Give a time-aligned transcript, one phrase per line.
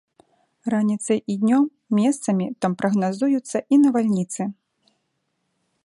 [0.73, 1.65] Раніцай і днём
[1.99, 4.41] месцамі там прагназуюцца і навальніцы.